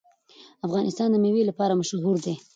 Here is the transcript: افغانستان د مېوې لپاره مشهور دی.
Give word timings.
افغانستان 0.67 1.07
د 1.11 1.15
مېوې 1.23 1.43
لپاره 1.49 1.77
مشهور 1.81 2.17
دی. 2.25 2.35